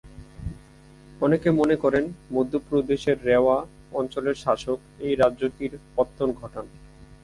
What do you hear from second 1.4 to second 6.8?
মনে করেন মধ্যপ্রদেশের রেওয়া অঞ্চলের শাসক এই রাজ্যটির পত্তন ঘটান।